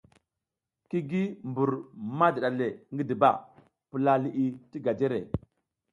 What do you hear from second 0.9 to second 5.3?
gi mbur madiɗa le ngidiba, pula liʼi ti gajere.